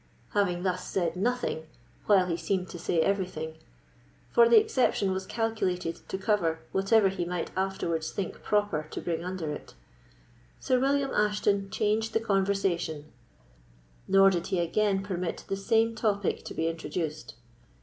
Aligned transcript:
Having 0.33 0.63
thus 0.63 0.87
said 0.87 1.15
nothing, 1.15 1.67
while 2.07 2.25
he 2.25 2.35
seemed 2.35 2.69
to 2.69 2.79
say 2.79 3.01
everything, 3.01 3.59
for 4.31 4.49
the 4.49 4.59
exception 4.59 5.11
was 5.11 5.27
calculated 5.27 5.97
to 6.09 6.17
cover 6.17 6.57
whatever 6.71 7.09
he 7.09 7.23
might 7.23 7.51
afterwards 7.55 8.11
think 8.11 8.41
proper 8.41 8.87
to 8.89 8.99
bring 8.99 9.23
under 9.23 9.51
it, 9.51 9.75
Sir 10.59 10.79
William 10.79 11.11
Ashton 11.11 11.69
changed 11.69 12.13
the 12.13 12.19
conversation, 12.19 13.11
nor 14.07 14.31
did 14.31 14.47
he 14.47 14.57
again 14.57 15.03
permit 15.03 15.45
the 15.47 15.55
same 15.55 15.93
topic 15.93 16.43
to 16.45 16.55
be 16.55 16.67
introduced. 16.67 17.35